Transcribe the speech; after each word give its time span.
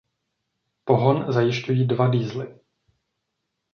Pohon 0.85 1.31
zajišťují 1.33 1.87
dva 1.87 2.07
diesely. 2.09 2.59